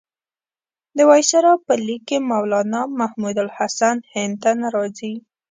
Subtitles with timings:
[0.97, 5.13] د وایسرا په لیک کې مولنا محمودالحسن هند ته نه راځي.